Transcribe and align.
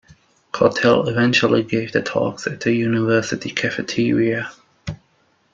Cortell 0.51 1.07
eventually 1.07 1.61
gave 1.61 1.91
the 1.91 2.01
talk 2.01 2.47
at 2.47 2.61
the 2.61 2.73
university 2.73 3.51
cafeteria. 3.51 4.51